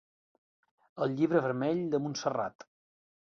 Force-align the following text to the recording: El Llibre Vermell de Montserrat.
El 1.05 1.13
Llibre 1.19 1.43
Vermell 1.47 1.85
de 1.93 2.01
Montserrat. 2.07 2.67